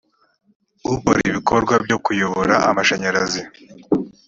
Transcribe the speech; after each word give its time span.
ukora 0.95 1.19
ibikorwa 1.29 1.73
byo 1.85 1.97
kuyobora 2.05 2.55
amashanyarazi 2.69 3.41